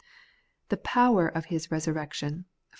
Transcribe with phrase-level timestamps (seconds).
[0.69, 2.45] 'The power of His resurrection' (PhU.